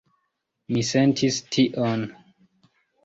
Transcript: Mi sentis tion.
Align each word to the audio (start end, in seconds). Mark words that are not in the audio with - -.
Mi 0.77 0.81
sentis 0.87 1.37
tion. 1.57 2.09